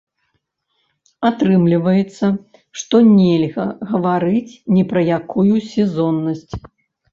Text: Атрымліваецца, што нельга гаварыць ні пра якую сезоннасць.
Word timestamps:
Атрымліваецца, 1.29 2.25
што 2.83 2.95
нельга 3.19 3.67
гаварыць 3.93 4.53
ні 4.79 4.83
пра 4.95 5.01
якую 5.21 5.49
сезоннасць. 5.71 6.53